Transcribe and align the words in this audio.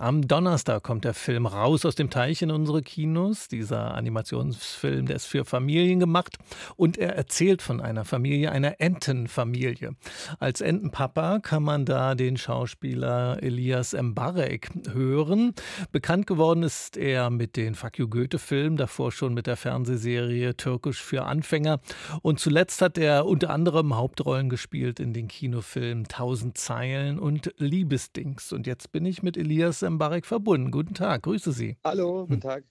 Am 0.00 0.28
Donnerstag 0.28 0.84
kommt 0.84 1.04
der 1.04 1.12
Film 1.12 1.44
raus 1.44 1.84
aus 1.84 1.96
dem 1.96 2.08
Teich 2.08 2.40
in 2.42 2.52
unsere 2.52 2.82
Kinos. 2.82 3.48
Dieser 3.48 3.94
Animationsfilm, 3.94 5.06
der 5.06 5.16
ist 5.16 5.26
für 5.26 5.44
Familien 5.44 5.98
gemacht 5.98 6.36
und 6.76 6.96
er 6.98 7.16
erzählt 7.16 7.62
von 7.62 7.80
einer 7.80 8.04
Familie, 8.04 8.52
einer 8.52 8.80
Entenfamilie. 8.80 9.96
Als 10.38 10.60
Entenpapa 10.60 11.40
kann 11.40 11.64
man 11.64 11.84
da 11.84 12.14
den 12.14 12.36
Schauspieler 12.36 13.42
Elias 13.42 13.92
Mbarek 13.92 14.70
hören. 14.92 15.52
Bekannt 15.90 16.28
geworden 16.28 16.62
ist 16.62 16.96
er 16.96 17.30
mit 17.30 17.56
den 17.56 17.74
Fuck 17.74 17.98
You 17.98 18.06
Goethe-Filmen, 18.06 18.76
davor 18.76 19.10
schon 19.10 19.34
mit 19.34 19.48
der 19.48 19.56
Fernsehserie 19.56 20.56
Türkisch 20.56 21.02
für 21.02 21.24
Anfänger. 21.24 21.80
Und 22.22 22.38
zuletzt 22.38 22.82
hat 22.82 22.98
er 22.98 23.26
unter 23.26 23.50
anderem 23.50 23.96
Hauptrollen 23.96 24.48
gespielt 24.48 25.00
in 25.00 25.12
den 25.12 25.26
Kinofilmen 25.26 26.04
Tausend 26.04 26.56
Zeilen 26.56 27.18
und 27.18 27.52
Liebesdings. 27.56 28.52
Und 28.52 28.68
jetzt 28.68 28.92
bin 28.92 29.04
ich 29.04 29.24
mit 29.24 29.36
Elias 29.36 29.87
Mbarek 29.90 30.26
verbunden. 30.26 30.70
Guten 30.70 30.94
Tag, 30.94 31.22
grüße 31.22 31.52
Sie. 31.52 31.76
Hallo, 31.84 32.26
guten 32.26 32.40
Tag. 32.40 32.64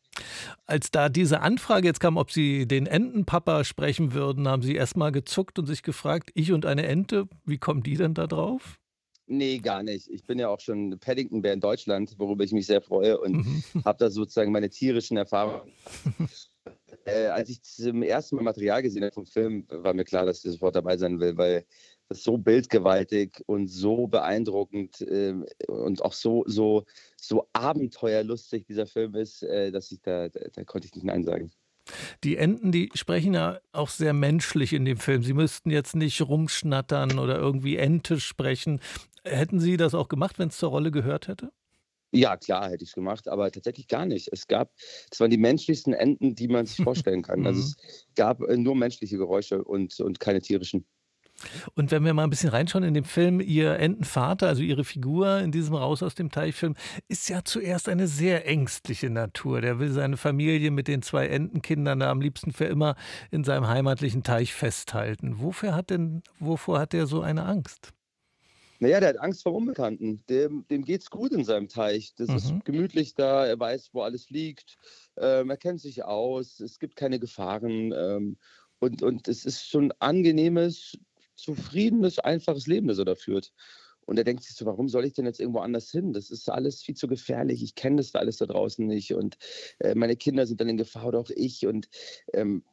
Als 0.66 0.92
da 0.92 1.10
diese 1.10 1.42
Anfrage 1.42 1.88
jetzt 1.88 2.00
kam, 2.00 2.18
ob 2.18 2.32
Sie 2.32 2.68
den 2.68 2.88
Entenpapa 2.88 3.64
sprechen 3.64 4.14
würden, 4.14 4.48
haben 4.48 4.64
Sie 4.64 4.76
erstmal 4.76 5.12
gezuckt 5.12 5.60
und 5.60 5.66
sich 5.66 5.84
gefragt, 5.84 6.32
ich 6.34 6.52
und 6.52 6.66
eine 6.66 6.86
Ente, 6.88 7.28
wie 7.46 7.58
kommen 7.58 7.84
die 7.84 7.96
denn 7.96 8.14
da 8.14 8.28
drauf? 8.28 8.78
Nee, 9.30 9.60
gar 9.60 9.84
nicht. 9.84 10.08
Ich 10.10 10.26
bin 10.26 10.40
ja 10.40 10.48
auch 10.48 10.62
schon 10.62 10.98
Paddington-Bär 11.00 11.54
in 11.54 11.60
Deutschland, 11.60 12.16
worüber 12.18 12.46
ich 12.46 12.54
mich 12.54 12.66
sehr 12.66 12.82
freue 12.82 13.20
und 13.20 13.46
mhm. 13.46 13.64
habe 13.86 14.00
da 14.00 14.10
sozusagen 14.10 14.54
meine 14.54 14.70
tierischen 14.70 15.18
Erfahrungen. 15.18 15.70
äh, 17.06 17.26
als 17.28 17.50
ich 17.50 17.62
zum 17.62 18.04
ersten 18.04 18.38
Mal 18.38 18.44
Material 18.44 18.82
gesehen 18.82 19.04
habe 19.04 19.14
vom 19.14 19.26
Film, 19.26 19.66
war 19.70 19.94
mir 19.94 20.06
klar, 20.06 20.26
dass 20.26 20.46
ich 20.46 20.52
sofort 20.54 20.78
dabei 20.78 20.96
sein 20.96 21.20
will, 21.20 21.36
weil 21.36 21.66
so 22.10 22.38
bildgewaltig 22.38 23.44
und 23.46 23.68
so 23.68 24.08
beeindruckend 24.08 25.02
äh, 25.02 25.34
und 25.68 26.02
auch 26.04 26.14
so, 26.14 26.44
so, 26.48 26.86
so 27.20 27.48
abenteuerlustig 27.54 28.66
dieser 28.66 28.88
Film 28.88 29.16
ist, 29.16 29.44
äh, 29.44 29.72
dass 29.72 29.92
ich 29.92 30.02
da, 30.02 30.30
da, 30.30 30.40
da 30.54 30.64
konnte 30.64 30.88
ich 30.88 30.96
nicht 30.96 31.06
Nein 31.06 31.24
sagen. 31.24 31.52
Die 32.24 32.38
Enten, 32.38 32.72
die 32.72 32.90
sprechen 32.96 33.34
ja 33.34 33.60
auch 33.72 33.90
sehr 33.90 34.14
menschlich 34.14 34.74
in 34.74 34.86
dem 34.86 34.98
Film. 34.98 35.24
Sie 35.24 35.34
müssten 35.34 35.72
jetzt 35.72 35.96
nicht 35.96 36.22
rumschnattern 36.22 37.18
oder 37.20 37.38
irgendwie 37.38 37.78
Ente 37.78 38.20
sprechen. 38.20 38.82
Hätten 39.24 39.60
Sie 39.60 39.78
das 39.78 39.94
auch 39.94 40.08
gemacht, 40.08 40.40
wenn 40.40 40.50
es 40.50 40.58
zur 40.58 40.70
Rolle 40.70 40.92
gehört 40.92 41.28
hätte? 41.28 41.52
Ja, 42.12 42.38
klar 42.38 42.70
hätte 42.70 42.84
ich 42.84 42.92
es 42.92 42.96
gemacht, 42.96 43.28
aber 43.28 43.52
tatsächlich 43.52 43.88
gar 43.88 44.06
nicht. 44.06 44.30
Es 44.32 44.48
gab, 44.48 44.72
es 45.12 45.20
waren 45.20 45.30
die 45.30 45.38
menschlichsten 45.38 45.94
Enten, 45.94 46.36
die 46.36 46.48
man 46.48 46.66
sich 46.66 46.78
vorstellen 46.84 47.22
kann. 47.22 47.46
Also 47.46 47.60
mhm. 47.60 47.66
es 47.66 48.08
gab 48.16 48.42
äh, 48.42 48.58
nur 48.58 48.76
menschliche 48.76 49.18
Geräusche 49.18 49.64
und, 49.64 50.00
und 50.00 50.20
keine 50.20 50.42
tierischen. 50.42 50.86
Und 51.76 51.92
wenn 51.92 52.04
wir 52.04 52.14
mal 52.14 52.24
ein 52.24 52.30
bisschen 52.30 52.50
reinschauen 52.50 52.84
in 52.84 52.94
den 52.94 53.04
Film, 53.04 53.40
Ihr 53.40 53.78
Entenvater, 53.78 54.48
also 54.48 54.64
Ihre 54.64 54.84
Figur 54.84 55.40
in 55.40 55.52
diesem 55.52 55.76
Raus 55.76 56.02
aus 56.02 56.16
dem 56.16 56.32
Teich-Film, 56.32 56.76
ist 57.08 57.30
ja 57.30 57.44
zuerst 57.44 57.90
eine 57.90 58.08
sehr 58.08 58.48
ängstliche 58.48 59.10
Natur. 59.10 59.62
Der 59.62 59.80
will 59.80 59.92
seine 59.92 60.18
Familie 60.18 60.72
mit 60.72 60.88
den 60.88 61.02
zwei 61.02 61.28
Entenkindern 61.28 62.00
da 62.00 62.10
am 62.10 62.22
liebsten 62.22 62.54
für 62.54 62.66
immer 62.66 62.96
in 63.30 63.44
seinem 63.44 63.68
heimatlichen 63.68 64.24
Teich 64.24 64.54
festhalten. 64.54 65.40
Wofür 65.40 65.76
hat 65.76 65.92
denn, 65.92 66.24
wovor 66.40 66.80
hat 66.80 66.94
er 66.94 67.06
so 67.06 67.22
eine 67.22 67.46
Angst? 67.46 67.94
Naja, 68.80 69.00
der 69.00 69.10
hat 69.10 69.20
Angst 69.20 69.44
vor 69.44 69.54
Unbekannten. 69.54 70.24
Dem, 70.30 70.66
dem 70.70 70.84
es 70.88 71.10
gut 71.10 71.32
in 71.32 71.44
seinem 71.44 71.68
Teich. 71.68 72.14
Das 72.16 72.30
mhm. 72.30 72.36
ist 72.36 72.66
gemütlich 72.66 73.16
da, 73.16 73.46
er 73.46 73.60
weiß, 73.60 73.90
wo 73.94 74.02
alles 74.02 74.30
liegt. 74.30 74.76
Ähm, 75.18 75.50
er 75.50 75.58
kennt 75.58 75.82
sich 75.82 76.04
aus, 76.04 76.60
es 76.60 76.80
gibt 76.80 76.96
keine 76.96 77.20
Gefahren. 77.20 77.92
Ähm, 77.92 78.38
und, 78.80 79.02
und 79.02 79.28
es 79.28 79.46
ist 79.46 79.68
schon 79.68 79.92
ein 79.92 79.98
angenehmes, 80.00 80.98
zufriedenes, 81.38 82.20
einfaches 82.20 82.68
Leben, 82.68 82.88
das 82.88 82.98
er 82.98 83.06
da 83.06 83.16
führt. 83.16 83.54
Und 84.08 84.18
er 84.18 84.24
denkt 84.24 84.44
sich 84.44 84.56
so, 84.56 84.66
warum 84.66 84.88
soll 84.88 85.04
ich 85.04 85.14
denn 85.14 85.26
jetzt 85.26 85.42
irgendwo 85.42 85.60
anders 85.60 85.92
hin? 85.92 86.14
Das 86.14 86.32
ist 86.32 86.50
alles 86.50 86.82
viel 86.82 86.96
zu 86.96 87.08
gefährlich. 87.10 87.62
Ich 87.62 87.76
kenne 87.76 87.98
das 87.98 88.14
da 88.14 88.20
alles 88.20 88.38
da 88.38 88.46
draußen 88.46 88.88
nicht. 88.88 89.14
Und 89.14 89.38
äh, 89.80 89.96
meine 89.96 90.16
Kinder 90.16 90.48
sind 90.48 90.62
dann 90.62 90.70
in 90.70 90.78
Gefahr 90.78 91.08
oder 91.08 91.20
auch 91.20 91.30
ich. 91.30 91.68
Und 91.68 91.90
ähm, 92.34 92.64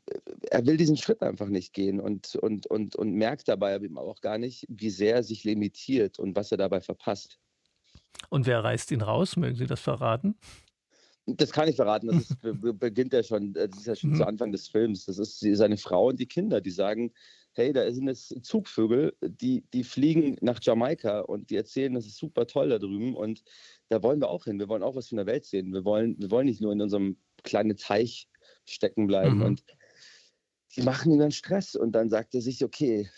er 0.50 0.64
will 0.64 0.76
diesen 0.76 0.96
Schritt 0.96 1.22
einfach 1.22 1.48
nicht 1.48 1.72
gehen 1.72 2.00
und, 2.00 2.36
und, 2.36 2.68
und, 2.68 2.94
und 2.94 3.12
merkt 3.14 3.48
dabei 3.48 3.74
aber 3.74 4.02
auch 4.02 4.20
gar 4.20 4.38
nicht, 4.38 4.64
wie 4.68 4.90
sehr 4.90 5.16
er 5.16 5.22
sich 5.24 5.42
limitiert 5.42 6.20
und 6.20 6.36
was 6.36 6.52
er 6.52 6.56
dabei 6.56 6.80
verpasst. 6.80 7.40
Und 8.30 8.46
wer 8.46 8.62
reißt 8.62 8.92
ihn 8.92 9.02
raus? 9.02 9.36
Mögen 9.36 9.56
Sie 9.56 9.66
das 9.66 9.80
verraten? 9.80 10.36
Das 11.26 11.50
kann 11.50 11.68
ich 11.68 11.74
verraten. 11.74 12.06
Das 12.06 12.30
ist, 12.30 12.36
beginnt 12.78 13.12
ja 13.12 13.24
schon, 13.24 13.54
das 13.54 13.70
ist 13.76 13.86
ja 13.86 13.96
schon 13.96 14.10
mhm. 14.10 14.16
zu 14.16 14.26
Anfang 14.26 14.52
des 14.52 14.68
Films. 14.68 15.06
Das 15.06 15.18
ist 15.18 15.40
seine 15.40 15.78
Frau 15.78 16.10
und 16.10 16.20
die 16.20 16.26
Kinder, 16.26 16.60
die 16.60 16.70
sagen, 16.70 17.12
hey, 17.56 17.72
da 17.72 17.90
sind 17.92 18.08
es 18.08 18.34
Zugvögel, 18.42 19.16
die, 19.22 19.64
die 19.72 19.84
fliegen 19.84 20.36
nach 20.40 20.60
Jamaika 20.62 21.20
und 21.20 21.50
die 21.50 21.56
erzählen, 21.56 21.94
das 21.94 22.06
ist 22.06 22.16
super 22.16 22.46
toll 22.46 22.68
da 22.68 22.78
drüben 22.78 23.14
und 23.14 23.42
da 23.88 24.02
wollen 24.02 24.20
wir 24.20 24.28
auch 24.28 24.44
hin. 24.44 24.58
Wir 24.58 24.68
wollen 24.68 24.82
auch 24.82 24.96
was 24.96 25.08
von 25.08 25.16
der 25.16 25.26
Welt 25.26 25.44
sehen. 25.44 25.72
Wir 25.72 25.84
wollen, 25.84 26.16
wir 26.18 26.30
wollen 26.30 26.46
nicht 26.46 26.60
nur 26.60 26.72
in 26.72 26.80
unserem 26.80 27.16
kleinen 27.42 27.76
Teich 27.76 28.28
stecken 28.64 29.06
bleiben. 29.06 29.36
Mhm. 29.36 29.42
Und 29.42 29.64
die 30.76 30.82
machen 30.82 31.12
ihm 31.12 31.18
dann 31.18 31.32
Stress 31.32 31.76
und 31.76 31.92
dann 31.92 32.10
sagt 32.10 32.34
er 32.34 32.40
sich, 32.40 32.64
okay, 32.64 33.08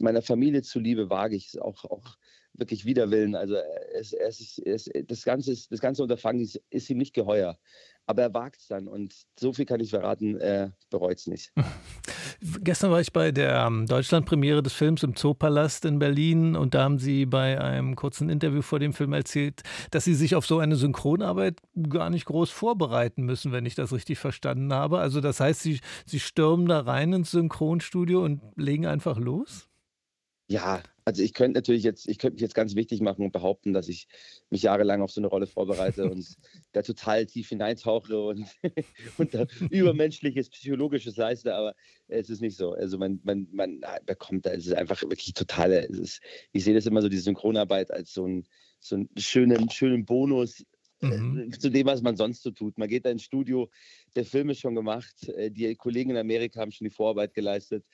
meiner 0.00 0.22
Familie 0.22 0.62
zuliebe 0.62 1.10
wage 1.10 1.36
ich 1.36 1.48
es 1.48 1.58
auch, 1.58 1.84
auch 1.84 2.16
wirklich 2.54 2.84
Widerwillen. 2.84 3.34
Also 3.34 3.56
es, 3.92 4.12
es, 4.12 4.58
es, 4.64 4.90
das, 5.06 5.24
ganze, 5.24 5.56
das 5.68 5.80
ganze 5.80 6.02
Unterfangen 6.02 6.40
ist, 6.40 6.60
ist 6.70 6.88
ihm 6.88 6.98
nicht 6.98 7.14
geheuer. 7.14 7.58
Aber 8.06 8.22
er 8.22 8.34
wagt 8.34 8.60
es 8.60 8.66
dann 8.66 8.88
und 8.88 9.14
so 9.38 9.52
viel 9.52 9.66
kann 9.66 9.80
ich 9.80 9.90
verraten, 9.90 10.36
er 10.40 10.74
bereut 10.88 11.18
es 11.18 11.26
nicht. 11.26 11.52
Gestern 12.40 12.90
war 12.90 13.00
ich 13.00 13.12
bei 13.12 13.32
der 13.32 13.66
ähm, 13.66 13.86
Deutschlandpremiere 13.86 14.62
des 14.62 14.72
Films 14.72 15.02
im 15.02 15.14
Zoopalast 15.14 15.84
in 15.84 15.98
Berlin 15.98 16.56
und 16.56 16.74
da 16.74 16.84
haben 16.84 16.98
Sie 16.98 17.26
bei 17.26 17.60
einem 17.60 17.96
kurzen 17.96 18.30
Interview 18.30 18.62
vor 18.62 18.78
dem 18.78 18.94
Film 18.94 19.12
erzählt, 19.12 19.62
dass 19.90 20.04
Sie 20.04 20.14
sich 20.14 20.34
auf 20.34 20.46
so 20.46 20.58
eine 20.58 20.76
Synchronarbeit 20.76 21.60
gar 21.90 22.08
nicht 22.08 22.24
groß 22.24 22.50
vorbereiten 22.50 23.24
müssen, 23.24 23.52
wenn 23.52 23.66
ich 23.66 23.74
das 23.74 23.92
richtig 23.92 24.18
verstanden 24.18 24.72
habe. 24.72 25.00
Also 25.00 25.20
das 25.20 25.38
heißt, 25.38 25.60
Sie, 25.60 25.80
Sie 26.06 26.18
stürmen 26.18 26.66
da 26.66 26.80
rein 26.80 27.12
ins 27.12 27.30
Synchronstudio 27.30 28.24
und 28.24 28.40
legen 28.56 28.86
einfach 28.86 29.18
los? 29.18 29.68
Ja, 30.48 30.80
also 31.10 31.24
ich 31.24 31.34
könnte 31.34 31.58
natürlich 31.58 31.82
jetzt, 31.82 32.08
ich 32.08 32.18
könnte 32.18 32.34
mich 32.34 32.42
jetzt 32.42 32.54
ganz 32.54 32.76
wichtig 32.76 33.00
machen 33.00 33.24
und 33.24 33.32
behaupten, 33.32 33.72
dass 33.72 33.88
ich 33.88 34.06
mich 34.48 34.62
jahrelang 34.62 35.02
auf 35.02 35.10
so 35.10 35.20
eine 35.20 35.26
Rolle 35.26 35.48
vorbereite 35.48 36.08
und 36.08 36.24
da 36.72 36.82
total 36.82 37.26
tief 37.26 37.48
hineintauche 37.48 38.16
und, 38.16 38.46
und 39.18 39.34
da 39.34 39.44
übermenschliches, 39.70 40.50
psychologisches 40.50 41.16
leiste, 41.16 41.52
aber 41.52 41.74
es 42.06 42.30
ist 42.30 42.40
nicht 42.40 42.56
so. 42.56 42.74
Also 42.74 42.96
man, 42.96 43.18
man, 43.24 43.48
man 43.50 43.80
bekommt 44.06 44.46
da, 44.46 44.52
es 44.52 44.66
ist 44.66 44.74
einfach 44.74 45.02
wirklich 45.02 45.34
totale, 45.34 45.84
ist, 45.86 46.20
ich 46.52 46.62
sehe 46.62 46.74
das 46.74 46.86
immer 46.86 47.02
so, 47.02 47.08
die 47.08 47.18
Synchronarbeit 47.18 47.90
als 47.90 48.14
so, 48.14 48.24
ein, 48.24 48.46
so 48.78 48.94
einen 48.94 49.08
schönen, 49.18 49.68
schönen 49.68 50.04
Bonus 50.04 50.60
äh, 50.60 50.66
Mhm. 51.18 51.50
zu 51.58 51.70
dem, 51.70 51.88
was 51.88 52.02
man 52.02 52.16
sonst 52.16 52.42
so 52.42 52.52
tut. 52.52 52.78
Man 52.78 52.88
geht 52.88 53.04
da 53.04 53.10
ins 53.10 53.24
Studio, 53.24 53.68
der 54.14 54.24
Film 54.24 54.50
ist 54.50 54.60
schon 54.60 54.76
gemacht, 54.76 55.28
äh, 55.30 55.50
die 55.50 55.74
Kollegen 55.74 56.10
in 56.10 56.18
Amerika 56.18 56.60
haben 56.60 56.70
schon 56.70 56.84
die 56.84 56.94
Vorarbeit 56.94 57.34
geleistet 57.34 57.84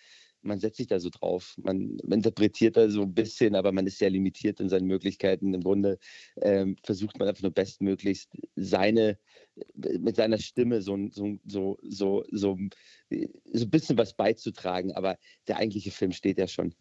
man 0.46 0.60
setzt 0.60 0.78
sich 0.78 0.86
da 0.86 0.98
so 0.98 1.10
drauf. 1.10 1.54
Man, 1.62 1.98
interpretiert 2.10 2.76
da 2.76 2.88
so 2.88 3.02
ein 3.02 3.14
bisschen, 3.14 3.54
aber 3.54 3.72
man 3.72 3.86
ist 3.86 3.98
sehr 3.98 4.10
limitiert 4.10 4.60
in 4.60 4.68
seinen 4.68 4.86
Möglichkeiten. 4.86 5.52
Im 5.54 5.62
Grunde 5.62 5.98
ähm, 6.40 6.76
versucht 6.82 7.18
man 7.18 7.28
einfach 7.28 7.42
nur 7.42 7.52
bestmöglichst 7.52 8.30
seine, 8.54 9.18
mit 9.74 10.16
seiner 10.16 10.38
Stimme 10.38 10.82
so, 10.82 10.96
so, 11.10 11.38
so, 11.44 11.78
so, 11.82 12.24
so, 12.30 12.58
so 13.52 13.64
ein 13.64 13.70
bisschen 13.70 13.98
was 13.98 14.14
beizutragen. 14.14 14.92
Aber 14.92 15.18
der 15.48 15.58
eigentliche 15.58 15.90
Film 15.90 16.12
steht 16.12 16.38
ja 16.38 16.48
schon. 16.48 16.74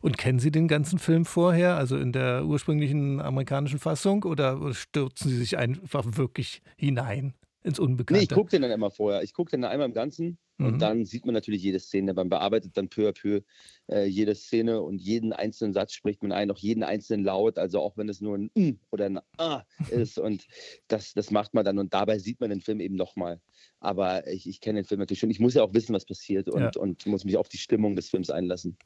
Und 0.00 0.18
kennen 0.18 0.38
Sie 0.38 0.50
den 0.50 0.68
ganzen 0.68 0.98
Film 0.98 1.24
vorher, 1.24 1.76
also 1.76 1.96
in 1.96 2.12
der 2.12 2.44
ursprünglichen 2.44 3.20
amerikanischen 3.20 3.78
Fassung, 3.78 4.24
oder 4.24 4.72
stürzen 4.74 5.30
Sie 5.30 5.36
sich 5.36 5.58
einfach 5.58 6.04
wirklich 6.16 6.62
hinein 6.76 7.34
ins 7.62 7.78
Unbekannte? 7.78 8.20
Nee, 8.20 8.24
ich 8.24 8.30
gucke 8.30 8.50
den 8.50 8.62
dann 8.62 8.70
immer 8.70 8.90
vorher. 8.90 9.22
Ich 9.22 9.32
gucke 9.32 9.50
den 9.50 9.62
dann 9.62 9.70
einmal 9.70 9.86
im 9.86 9.94
Ganzen 9.94 10.38
und 10.58 10.74
mhm. 10.74 10.78
dann 10.78 11.04
sieht 11.04 11.26
man 11.26 11.34
natürlich 11.34 11.62
jede 11.62 11.78
Szene. 11.78 12.14
Man 12.14 12.30
bearbeitet 12.30 12.76
dann 12.76 12.88
peu 12.88 13.08
à 13.08 13.12
peu 13.12 13.42
äh, 13.90 14.06
jede 14.06 14.34
Szene 14.34 14.80
und 14.80 14.98
jeden 14.98 15.32
einzelnen 15.34 15.74
Satz 15.74 15.92
spricht 15.92 16.22
man 16.22 16.32
ein, 16.32 16.50
auch 16.50 16.58
jeden 16.58 16.82
einzelnen 16.82 17.24
Laut, 17.24 17.58
also 17.58 17.80
auch 17.80 17.98
wenn 17.98 18.08
es 18.08 18.22
nur 18.22 18.38
ein 18.38 18.50
mm 18.54 18.78
oder 18.90 19.06
ein 19.06 19.20
A 19.36 19.64
ist. 19.90 20.18
Und 20.26 20.46
das, 20.88 21.12
das 21.12 21.30
macht 21.30 21.54
man 21.54 21.64
dann 21.64 21.78
und 21.78 21.92
dabei 21.92 22.18
sieht 22.18 22.40
man 22.40 22.50
den 22.50 22.60
Film 22.60 22.80
eben 22.80 22.96
nochmal. 22.96 23.40
Aber 23.80 24.26
ich, 24.26 24.48
ich 24.48 24.60
kenne 24.60 24.80
den 24.80 24.86
Film 24.86 25.00
natürlich 25.00 25.20
schon. 25.20 25.30
Ich 25.30 25.40
muss 25.40 25.54
ja 25.54 25.62
auch 25.62 25.74
wissen, 25.74 25.94
was 25.94 26.06
passiert 26.06 26.48
und, 26.48 26.60
ja. 26.60 26.70
und 26.80 27.06
muss 27.06 27.24
mich 27.24 27.36
auf 27.36 27.48
die 27.48 27.58
Stimmung 27.58 27.94
des 27.94 28.08
Films 28.08 28.30
einlassen. 28.30 28.76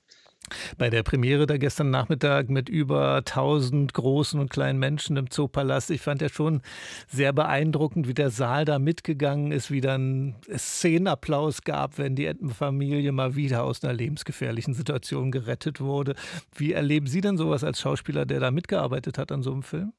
Bei 0.79 0.91
der 0.91 1.03
Premiere 1.03 1.47
da 1.47 1.57
gestern 1.57 1.91
Nachmittag 1.91 2.49
mit 2.51 2.69
über 2.69 3.17
1000 3.17 3.93
großen 3.95 4.41
und 4.41 4.51
kleinen 4.51 4.79
Menschen 4.79 5.17
im 5.17 5.31
Zoopalast, 5.31 5.91
ich 5.91 6.01
fand 6.01 6.23
ja 6.23 6.29
schon 6.29 6.63
sehr 7.09 7.33
beeindruckend, 7.33 8.09
wie 8.09 8.15
der 8.15 8.31
Saal 8.31 8.65
da 8.65 8.79
mitgegangen 8.79 9.53
ist, 9.53 9.71
wie 9.71 9.81
dann 9.81 10.37
Szenenapplaus 10.51 11.63
gab, 11.63 11.99
wenn 11.99 12.17
die 12.17 12.27
Entenfamilie 12.27 13.13
mal 13.13 13.37
wieder 13.37 13.65
aus 13.65 13.85
einer 13.85 13.93
lebensgefährlichen 13.93 14.75
Situation 14.75 15.31
gerettet 15.31 15.81
wurde. 15.81 16.15
Wie 16.55 16.73
erleben 16.73 17.07
Sie 17.07 17.21
denn 17.21 17.37
sowas 17.37 17.65
als 17.65 17.81
Schauspieler, 17.81 18.27
der 18.27 18.41
da 18.41 18.51
mitgearbeitet 18.51 19.19
hat 19.19 19.33
an 19.33 19.43
so 19.43 19.53
einem 19.53 19.63
Film? 19.63 19.93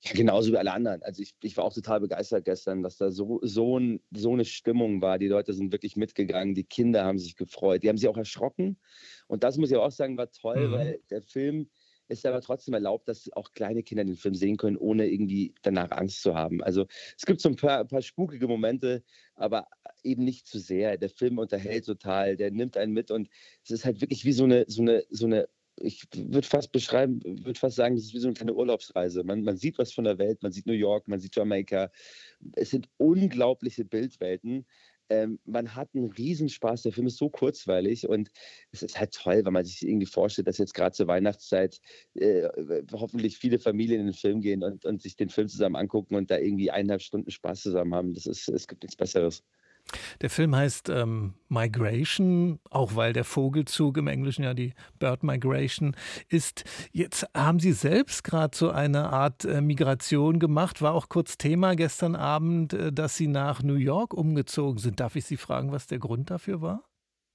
Ja, 0.00 0.12
genauso 0.12 0.52
wie 0.52 0.56
alle 0.56 0.72
anderen. 0.72 1.02
Also 1.02 1.22
ich, 1.22 1.34
ich 1.42 1.56
war 1.56 1.64
auch 1.64 1.74
total 1.74 2.00
begeistert 2.00 2.44
gestern, 2.44 2.82
dass 2.82 2.98
da 2.98 3.10
so, 3.10 3.40
so, 3.42 3.78
ein, 3.78 4.00
so 4.12 4.32
eine 4.32 4.44
Stimmung 4.44 5.02
war. 5.02 5.18
Die 5.18 5.26
Leute 5.26 5.52
sind 5.52 5.72
wirklich 5.72 5.96
mitgegangen, 5.96 6.54
die 6.54 6.64
Kinder 6.64 7.04
haben 7.04 7.18
sich 7.18 7.34
gefreut, 7.36 7.82
die 7.82 7.88
haben 7.88 7.98
sich 7.98 8.08
auch 8.08 8.16
erschrocken. 8.16 8.78
Und 9.26 9.42
das 9.42 9.56
muss 9.58 9.70
ich 9.70 9.76
auch 9.76 9.90
sagen, 9.90 10.16
war 10.16 10.30
toll, 10.30 10.68
mhm. 10.68 10.72
weil 10.72 11.00
der 11.10 11.22
Film 11.22 11.68
ist 12.08 12.24
aber 12.24 12.40
trotzdem 12.40 12.74
erlaubt, 12.74 13.08
dass 13.08 13.30
auch 13.32 13.52
kleine 13.52 13.82
Kinder 13.82 14.04
den 14.04 14.16
Film 14.16 14.34
sehen 14.34 14.56
können, 14.56 14.76
ohne 14.76 15.08
irgendwie 15.08 15.54
danach 15.62 15.90
Angst 15.90 16.22
zu 16.22 16.34
haben. 16.34 16.62
Also 16.62 16.86
es 17.16 17.26
gibt 17.26 17.40
so 17.40 17.48
ein 17.48 17.56
paar, 17.56 17.80
ein 17.80 17.88
paar 17.88 18.02
spukige 18.02 18.48
Momente, 18.48 19.02
aber 19.34 19.66
eben 20.02 20.24
nicht 20.24 20.46
zu 20.46 20.58
sehr. 20.58 20.96
Der 20.96 21.10
Film 21.10 21.38
unterhält 21.38 21.84
total, 21.84 22.36
der 22.36 22.50
nimmt 22.50 22.76
einen 22.76 22.92
mit 22.92 23.10
und 23.10 23.28
es 23.64 23.70
ist 23.70 23.84
halt 23.84 24.00
wirklich 24.00 24.24
wie 24.24 24.32
so 24.32 24.44
eine, 24.44 24.64
so 24.68 24.82
eine, 24.82 25.04
so 25.10 25.26
eine 25.26 25.48
ich 25.80 26.06
würde 26.14 26.46
fast 26.46 26.72
beschreiben, 26.72 27.20
würde 27.24 27.58
fast 27.58 27.76
sagen, 27.76 27.96
das 27.96 28.06
ist 28.06 28.14
wie 28.14 28.18
so 28.18 28.28
eine 28.28 28.34
kleine 28.34 28.54
Urlaubsreise. 28.54 29.24
Man, 29.24 29.42
man 29.42 29.56
sieht 29.56 29.78
was 29.78 29.92
von 29.92 30.04
der 30.04 30.18
Welt, 30.18 30.42
man 30.42 30.52
sieht 30.52 30.66
New 30.66 30.72
York, 30.72 31.08
man 31.08 31.20
sieht 31.20 31.36
Jamaika. 31.36 31.90
Es 32.54 32.70
sind 32.70 32.88
unglaubliche 32.96 33.84
Bildwelten. 33.84 34.66
Ähm, 35.10 35.38
man 35.46 35.74
hat 35.74 35.88
einen 35.94 36.10
Riesenspaß. 36.10 36.82
Der 36.82 36.92
Film 36.92 37.06
ist 37.06 37.16
so 37.16 37.30
kurzweilig 37.30 38.08
und 38.08 38.30
es 38.72 38.82
ist 38.82 38.98
halt 38.98 39.12
toll, 39.14 39.42
wenn 39.44 39.52
man 39.52 39.64
sich 39.64 39.86
irgendwie 39.86 40.06
vorstellt, 40.06 40.48
dass 40.48 40.58
jetzt 40.58 40.74
gerade 40.74 40.92
zur 40.92 41.06
Weihnachtszeit 41.06 41.80
äh, 42.14 42.48
hoffentlich 42.92 43.38
viele 43.38 43.58
Familien 43.58 44.00
in 44.00 44.06
den 44.08 44.14
Film 44.14 44.40
gehen 44.40 44.62
und, 44.62 44.84
und 44.84 45.00
sich 45.02 45.16
den 45.16 45.30
Film 45.30 45.48
zusammen 45.48 45.76
angucken 45.76 46.14
und 46.14 46.30
da 46.30 46.38
irgendwie 46.38 46.70
eineinhalb 46.70 47.02
Stunden 47.02 47.30
Spaß 47.30 47.62
zusammen 47.62 47.94
haben. 47.94 48.12
Das 48.14 48.26
ist, 48.26 48.48
es 48.48 48.68
gibt 48.68 48.82
nichts 48.82 48.96
Besseres. 48.96 49.42
Der 50.20 50.30
Film 50.30 50.54
heißt 50.54 50.88
ähm, 50.90 51.34
Migration, 51.48 52.60
auch 52.70 52.94
weil 52.94 53.12
der 53.12 53.24
Vogelzug 53.24 53.96
im 53.96 54.06
Englischen 54.06 54.44
ja 54.44 54.54
die 54.54 54.74
Bird 54.98 55.22
Migration 55.22 55.96
ist. 56.28 56.64
Jetzt 56.92 57.26
haben 57.34 57.60
Sie 57.60 57.72
selbst 57.72 58.24
gerade 58.24 58.56
so 58.56 58.70
eine 58.70 59.10
Art 59.10 59.44
äh, 59.44 59.60
Migration 59.60 60.38
gemacht, 60.38 60.82
war 60.82 60.94
auch 60.94 61.08
kurz 61.08 61.38
Thema 61.38 61.74
gestern 61.74 62.16
Abend, 62.16 62.72
äh, 62.72 62.92
dass 62.92 63.16
Sie 63.16 63.28
nach 63.28 63.62
New 63.62 63.74
York 63.74 64.14
umgezogen 64.14 64.78
sind. 64.78 65.00
Darf 65.00 65.16
ich 65.16 65.24
Sie 65.24 65.36
fragen, 65.36 65.72
was 65.72 65.86
der 65.86 65.98
Grund 65.98 66.30
dafür 66.30 66.60
war? 66.60 66.87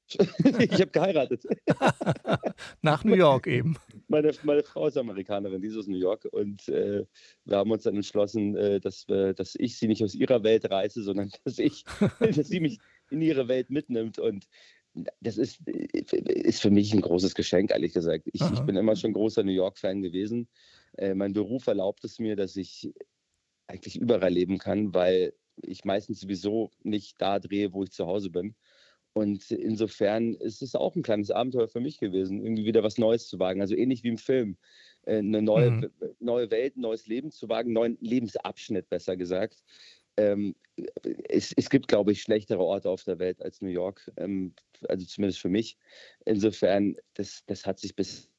ich 0.59 0.73
habe 0.73 0.88
geheiratet. 0.88 1.44
Nach 2.81 3.03
New 3.03 3.15
York 3.15 3.47
eben. 3.47 3.77
Meine, 4.07 4.31
meine 4.44 4.63
Frau 4.63 4.88
ist 4.88 4.97
Amerikanerin, 4.97 5.61
die 5.61 5.69
ist 5.69 5.77
aus 5.77 5.88
New 5.88 5.97
York 5.97 6.25
und 6.31 6.67
äh, 6.69 7.05
wir 7.45 7.57
haben 7.57 7.71
uns 7.71 7.83
dann 7.83 7.95
entschlossen, 7.95 8.55
äh, 8.55 8.79
dass, 8.79 9.07
wir, 9.07 9.33
dass 9.33 9.55
ich 9.55 9.77
sie 9.77 9.88
nicht 9.88 10.03
aus 10.03 10.13
ihrer 10.13 10.44
Welt 10.44 10.69
reiße, 10.69 11.03
sondern 11.03 11.31
dass 11.45 11.57
ich, 11.59 11.83
dass 12.19 12.47
sie 12.47 12.59
mich 12.59 12.79
in 13.09 13.21
ihre 13.21 13.47
Welt 13.47 13.69
mitnimmt 13.69 14.19
und 14.19 14.47
das 15.21 15.38
ist, 15.38 15.67
ist 15.67 16.61
für 16.61 16.69
mich 16.69 16.94
ein 16.94 17.01
großes 17.01 17.33
Geschenk, 17.33 17.71
ehrlich 17.71 17.94
gesagt. 17.94 18.29
Ich, 18.31 18.41
ich 18.41 18.59
bin 18.59 18.75
immer 18.75 18.95
schon 18.95 19.13
großer 19.13 19.44
New 19.44 19.51
York-Fan 19.51 20.03
gewesen. 20.03 20.47
Äh, 20.97 21.15
mein 21.15 21.33
Beruf 21.33 21.65
erlaubt 21.65 22.03
es 22.03 22.19
mir, 22.19 22.35
dass 22.35 22.56
ich 22.56 22.94
eigentlich 23.65 23.99
überall 23.99 24.31
leben 24.31 24.59
kann, 24.59 24.94
weil 24.94 25.33
ich 25.56 25.83
meistens 25.85 26.19
sowieso 26.19 26.71
nicht 26.83 27.19
da 27.19 27.39
drehe, 27.39 27.73
wo 27.73 27.83
ich 27.83 27.91
zu 27.91 28.06
Hause 28.06 28.29
bin. 28.29 28.56
Und 29.13 29.51
insofern 29.51 30.33
ist 30.33 30.62
es 30.62 30.74
auch 30.75 30.95
ein 30.95 31.04
kleines 31.04 31.30
Abenteuer 31.30 31.68
für 31.68 31.80
mich 31.80 32.00
gewesen, 32.00 32.44
irgendwie 32.44 32.65
wieder 32.65 32.83
was 32.83 32.98
Neues 32.98 33.27
zu 33.27 33.38
wagen. 33.38 33.62
Also 33.62 33.75
ähnlich 33.75 34.04
wie 34.04 34.10
im 34.10 34.18
Film. 34.18 34.57
Äh, 35.06 35.18
eine 35.18 35.42
neue, 35.42 35.71
mhm. 35.71 35.89
neue 36.19 36.50
Welt, 36.50 36.77
ein 36.77 36.81
neues 36.81 37.07
Leben 37.07 37.31
zu 37.31 37.48
wagen, 37.48 37.74
neuen 37.74 37.98
Lebensabschnitt, 38.01 38.89
besser 38.89 39.15
gesagt. 39.15 39.63
Ähm, 40.18 40.56
es, 41.30 41.54
es, 41.56 41.69
gibt, 41.69 41.88
glaube 41.88 42.12
ich, 42.12 42.21
schlechtere 42.21 42.63
Orte 42.63 42.89
auf 42.89 43.04
der 43.04 43.19
Welt 43.19 43.42
als 43.42 43.62
New 43.62 43.69
York, 43.69 44.12
ähm, 44.18 44.54
also 44.88 45.06
zumindest 45.06 45.39
für 45.39 45.50
mich. 45.50 45.77
Insofern, 46.25 46.95
das, 47.13 47.44
das 47.45 47.66
hat 47.66 47.80
sich 47.80 47.95
bis 47.95 48.30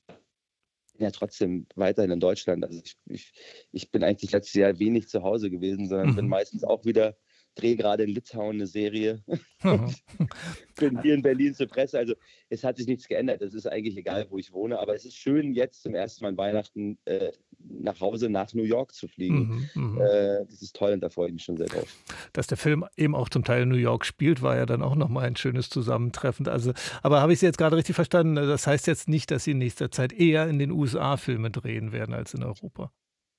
ja 0.98 1.10
trotzdem 1.10 1.66
weiterhin 1.74 2.12
in 2.12 2.20
Deutschland. 2.20 2.64
Also 2.64 2.80
ich, 2.84 2.96
ich, 3.06 3.32
ich 3.72 3.90
bin 3.90 4.04
eigentlich 4.04 4.32
letztes 4.32 4.54
Jahr 4.54 4.78
wenig 4.78 5.08
zu 5.08 5.22
Hause 5.22 5.50
gewesen, 5.50 5.88
sondern 5.88 6.10
mhm. 6.10 6.16
bin 6.16 6.28
meistens 6.28 6.64
auch 6.64 6.84
wieder 6.84 7.16
drehe 7.54 7.76
gerade 7.76 8.04
in 8.04 8.10
Litauen 8.10 8.56
eine 8.56 8.66
Serie. 8.66 9.22
Bin 10.76 11.00
hier 11.02 11.14
in 11.14 11.22
Berlin 11.22 11.54
zur 11.54 11.66
Presse. 11.66 11.98
Also 11.98 12.14
es 12.48 12.64
hat 12.64 12.76
sich 12.76 12.86
nichts 12.86 13.08
geändert. 13.08 13.42
Es 13.42 13.54
ist 13.54 13.66
eigentlich 13.66 13.96
egal, 13.96 14.26
wo 14.28 14.38
ich 14.38 14.52
wohne. 14.52 14.78
Aber 14.78 14.94
es 14.94 15.04
ist 15.04 15.16
schön, 15.16 15.54
jetzt 15.54 15.82
zum 15.82 15.94
ersten 15.94 16.24
Mal 16.24 16.36
Weihnachten 16.36 16.98
äh, 17.04 17.32
nach 17.58 18.00
Hause 18.00 18.28
nach 18.28 18.52
New 18.54 18.62
York 18.62 18.92
zu 18.94 19.08
fliegen. 19.08 19.68
Mhm, 19.74 19.92
mhm, 19.92 20.00
äh, 20.00 20.44
das 20.44 20.62
ist 20.62 20.76
toll 20.76 20.92
und 20.92 21.00
da 21.00 21.08
freue 21.08 21.28
ich 21.28 21.34
mich 21.34 21.44
schon 21.44 21.56
sehr 21.56 21.66
drauf. 21.66 21.88
Dass 22.32 22.46
der 22.46 22.58
Film 22.58 22.84
eben 22.96 23.14
auch 23.14 23.28
zum 23.28 23.44
Teil 23.44 23.62
in 23.62 23.68
New 23.68 23.76
York 23.76 24.04
spielt, 24.04 24.42
war 24.42 24.56
ja 24.56 24.66
dann 24.66 24.82
auch 24.82 24.96
nochmal 24.96 25.26
ein 25.26 25.36
schönes 25.36 25.70
Zusammentreffen. 25.70 26.46
Also, 26.48 26.72
aber 27.02 27.20
habe 27.20 27.32
ich 27.32 27.38
Sie 27.38 27.46
jetzt 27.46 27.58
gerade 27.58 27.76
richtig 27.76 27.94
verstanden? 27.94 28.34
Das 28.36 28.66
heißt 28.66 28.86
jetzt 28.86 29.08
nicht, 29.08 29.30
dass 29.30 29.44
Sie 29.44 29.52
in 29.52 29.58
nächster 29.58 29.90
Zeit 29.90 30.12
eher 30.12 30.48
in 30.48 30.58
den 30.58 30.70
USA 30.70 31.16
Filme 31.16 31.50
drehen 31.50 31.92
werden 31.92 32.14
als 32.14 32.34
in 32.34 32.42
Europa? 32.42 32.92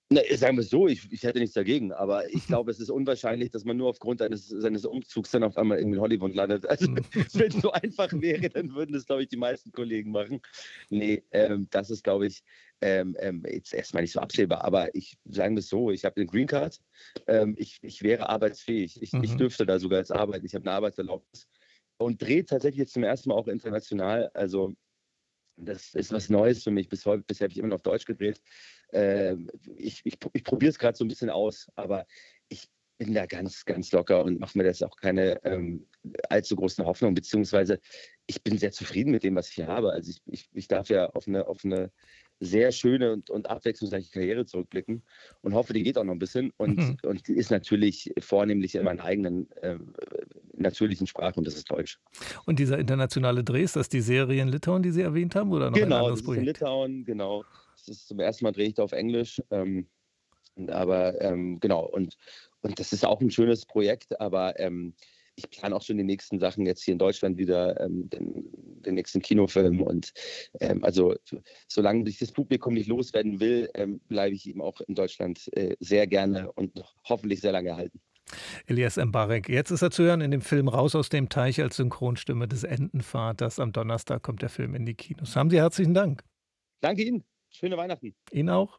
Na, 0.09 0.21
sagen 0.35 0.55
wir 0.55 0.63
so, 0.63 0.87
ich, 0.87 1.11
ich 1.11 1.23
hätte 1.23 1.39
nichts 1.39 1.55
dagegen, 1.55 1.91
aber 1.91 2.31
ich 2.31 2.45
glaube, 2.45 2.69
es 2.69 2.79
ist 2.79 2.91
unwahrscheinlich, 2.91 3.49
dass 3.49 3.65
man 3.65 3.75
nur 3.75 3.89
aufgrund 3.89 4.21
eines, 4.21 4.47
seines 4.47 4.85
Umzugs 4.85 5.31
dann 5.31 5.43
auf 5.43 5.57
einmal 5.57 5.79
in 5.79 5.99
Hollywood 5.99 6.35
landet. 6.35 6.65
Also, 6.69 6.91
mhm. 6.91 6.99
wenn 7.33 7.47
es 7.47 7.61
so 7.61 7.71
einfach 7.71 8.11
wäre, 8.13 8.49
dann 8.49 8.75
würden 8.75 8.93
das, 8.93 9.05
glaube 9.07 9.23
ich, 9.23 9.29
die 9.29 9.37
meisten 9.37 9.71
Kollegen 9.71 10.11
machen. 10.11 10.41
Nee, 10.89 11.23
ähm, 11.31 11.67
das 11.71 11.89
ist, 11.89 12.03
glaube 12.03 12.27
ich, 12.27 12.43
ähm, 12.81 13.15
ähm, 13.19 13.43
jetzt 13.49 13.73
erstmal 13.73 14.03
nicht 14.03 14.11
so 14.11 14.19
absehbar, 14.19 14.63
aber 14.63 14.93
ich 14.93 15.17
sage 15.25 15.57
es 15.57 15.69
so, 15.69 15.89
ich 15.89 16.05
habe 16.05 16.17
eine 16.17 16.27
Green 16.27 16.47
Card, 16.47 16.79
ähm, 17.25 17.55
ich, 17.57 17.79
ich 17.81 18.03
wäre 18.03 18.29
arbeitsfähig, 18.29 19.01
ich, 19.01 19.13
mhm. 19.13 19.23
ich 19.23 19.35
dürfte 19.37 19.65
da 19.65 19.79
sogar 19.79 19.99
jetzt 19.99 20.11
arbeiten, 20.11 20.45
ich 20.45 20.53
habe 20.53 20.65
eine 20.65 20.75
Arbeitserlaubnis 20.75 21.47
und 21.97 22.21
drehe 22.21 22.45
tatsächlich 22.45 22.79
jetzt 22.79 22.93
zum 22.93 23.03
ersten 23.03 23.29
Mal 23.29 23.35
auch 23.35 23.47
international. 23.47 24.29
Also 24.33 24.73
das 25.57 25.93
ist 25.95 26.11
was 26.11 26.29
Neues 26.29 26.63
für 26.63 26.71
mich. 26.71 26.89
Bis 26.89 27.05
heute, 27.05 27.23
bisher 27.23 27.45
habe 27.45 27.51
ich 27.51 27.57
immer 27.57 27.69
noch 27.69 27.81
Deutsch 27.81 28.05
gedreht. 28.05 28.41
Äh, 28.91 29.35
ich 29.75 30.01
ich, 30.03 30.17
ich 30.33 30.43
probiere 30.43 30.69
es 30.69 30.79
gerade 30.79 30.97
so 30.97 31.05
ein 31.05 31.07
bisschen 31.07 31.29
aus, 31.29 31.67
aber 31.75 32.05
ich 32.49 32.69
bin 32.97 33.13
da 33.13 33.25
ganz, 33.25 33.65
ganz 33.65 33.91
locker 33.91 34.23
und 34.23 34.39
mache 34.39 34.57
mir 34.57 34.63
das 34.63 34.81
auch 34.81 34.95
keine 34.95 35.43
ähm, 35.43 35.85
allzu 36.29 36.55
großen 36.55 36.85
Hoffnungen, 36.85 37.15
beziehungsweise 37.15 37.79
ich 38.25 38.41
bin 38.41 38.57
sehr 38.57 38.71
zufrieden 38.71 39.11
mit 39.11 39.23
dem, 39.23 39.35
was 39.35 39.49
ich 39.49 39.55
hier 39.55 39.67
habe. 39.67 39.91
Also 39.91 40.11
ich, 40.11 40.21
ich, 40.27 40.49
ich 40.53 40.67
darf 40.67 40.89
ja 40.89 41.09
auf 41.09 41.27
eine, 41.27 41.47
auf 41.47 41.65
eine 41.65 41.91
sehr 42.39 42.71
schöne 42.71 43.13
und, 43.13 43.29
und 43.29 43.49
abwechslungsreiche 43.49 44.11
Karriere 44.11 44.45
zurückblicken 44.45 45.03
und 45.41 45.53
hoffe, 45.53 45.73
die 45.73 45.83
geht 45.83 45.97
auch 45.97 46.03
noch 46.03 46.13
ein 46.13 46.19
bisschen. 46.19 46.51
Und, 46.57 46.77
mhm. 46.77 46.97
und 47.03 47.27
die 47.27 47.33
ist 47.33 47.49
natürlich 47.49 48.13
vornehmlich 48.19 48.75
in 48.75 48.83
meiner 48.83 49.03
eigenen 49.03 49.49
äh, 49.61 49.77
natürlichen 50.53 51.07
Sprache 51.07 51.35
und 51.35 51.47
das 51.47 51.55
ist 51.55 51.69
Deutsch. 51.71 51.99
Und 52.45 52.59
dieser 52.59 52.77
internationale 52.77 53.43
Dreh, 53.43 53.63
ist 53.63 53.75
das 53.75 53.89
die 53.89 54.01
Serie 54.01 54.41
in 54.41 54.49
Litauen, 54.49 54.83
die 54.83 54.91
Sie 54.91 55.01
erwähnt 55.01 55.35
haben, 55.35 55.51
oder 55.51 55.69
noch 55.69 55.77
genau, 55.77 55.95
ein 55.95 56.01
anderes 56.01 56.23
Projekt? 56.23 56.41
In 56.41 56.47
Litauen, 56.47 57.05
genau. 57.05 57.43
Das 57.77 57.87
ist 57.87 58.07
zum 58.07 58.19
ersten 58.19 58.45
Mal 58.45 58.51
drehe 58.51 58.67
ich 58.67 58.73
da 58.73 58.83
auf 58.83 58.91
Englisch. 58.91 59.41
Ähm, 59.51 59.87
aber 60.67 61.19
ähm, 61.21 61.59
genau, 61.59 61.85
und, 61.85 62.17
und 62.61 62.79
das 62.79 62.93
ist 62.93 63.05
auch 63.05 63.19
ein 63.21 63.31
schönes 63.31 63.65
Projekt, 63.65 64.19
aber 64.19 64.59
ähm, 64.59 64.93
ich 65.35 65.49
plane 65.49 65.75
auch 65.75 65.81
schon 65.81 65.97
die 65.97 66.03
nächsten 66.03 66.39
Sachen 66.39 66.65
jetzt 66.65 66.83
hier 66.83 66.93
in 66.93 66.99
Deutschland 66.99 67.37
wieder, 67.37 67.79
ähm, 67.81 68.09
den, 68.09 68.45
den, 68.81 68.95
nächsten 68.95 69.21
Kinofilm. 69.21 69.81
Und 69.81 70.13
ähm, 70.59 70.83
also 70.83 71.15
solange 71.67 72.05
sich 72.05 72.19
das 72.19 72.31
Publikum 72.31 72.73
nicht 72.73 72.87
loswerden 72.87 73.39
will, 73.39 73.69
ähm, 73.73 73.99
bleibe 74.07 74.35
ich 74.35 74.47
eben 74.47 74.61
auch 74.61 74.79
in 74.81 74.95
Deutschland 74.95 75.49
äh, 75.55 75.75
sehr 75.79 76.07
gerne 76.07 76.51
und 76.53 76.83
hoffentlich 77.07 77.41
sehr 77.41 77.51
lange 77.51 77.69
erhalten. 77.69 77.99
Elias 78.65 78.97
Mbarek. 78.97 79.49
Jetzt 79.49 79.71
ist 79.71 79.81
er 79.81 79.91
zu 79.91 80.03
hören 80.03 80.21
in 80.21 80.31
dem 80.31 80.41
Film 80.41 80.67
Raus 80.67 80.95
aus 80.95 81.09
dem 81.09 81.29
Teich 81.29 81.61
als 81.61 81.75
Synchronstimme 81.75 82.47
des 82.47 82.63
Entenvaters. 82.63 83.59
Am 83.59 83.71
Donnerstag 83.71 84.23
kommt 84.23 84.41
der 84.41 84.49
Film 84.49 84.73
in 84.73 84.85
die 84.85 84.95
Kinos. 84.95 85.35
Haben 85.35 85.49
Sie 85.49 85.57
herzlichen 85.57 85.93
Dank. 85.93 86.23
Danke 86.81 87.03
Ihnen. 87.03 87.23
Schöne 87.51 87.77
Weihnachten. 87.77 88.15
Ihnen 88.31 88.49
auch. 88.49 88.73